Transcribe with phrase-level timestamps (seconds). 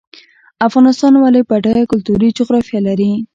[0.67, 3.11] افغانستان ولې بډایه کلتوري جغرافیه لري؟